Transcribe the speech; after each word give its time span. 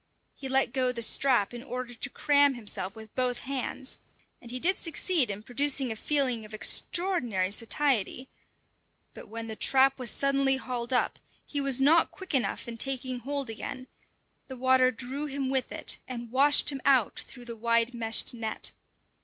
He 0.33 0.49
let 0.49 0.73
go 0.73 0.91
the 0.91 1.03
strap 1.03 1.53
in 1.53 1.61
order 1.61 1.93
to 1.93 2.09
cram 2.09 2.55
himself 2.55 2.95
with 2.95 3.13
both 3.13 3.41
hands, 3.41 3.99
and 4.41 4.49
he 4.49 4.59
did 4.59 4.79
succeed 4.79 5.29
in 5.29 5.43
producing 5.43 5.91
a 5.91 5.95
feeling 5.95 6.43
of 6.43 6.55
extraordinary 6.55 7.51
satiety; 7.51 8.27
but 9.13 9.27
when 9.29 9.45
the 9.47 9.55
trap 9.55 9.99
was 9.99 10.09
suddenly 10.09 10.57
hauled 10.57 10.91
up, 10.91 11.19
he 11.45 11.61
was 11.61 11.79
not 11.79 12.09
quick 12.09 12.33
enough 12.33 12.67
in 12.67 12.77
taking 12.77 13.19
hold 13.19 13.47
again; 13.47 13.85
the 14.47 14.57
water 14.57 14.89
drew 14.89 15.27
him 15.27 15.51
with 15.51 15.71
it, 15.71 15.99
and 16.07 16.31
washed 16.31 16.71
him 16.71 16.81
out 16.83 17.19
through 17.19 17.45
the 17.45 17.55
wide 17.55 17.93
meshed 17.93 18.33
net. 18.33 18.71